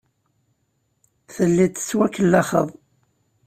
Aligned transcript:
Telliḍ 1.33 1.69
tettwakellaxeḍ. 1.73 2.67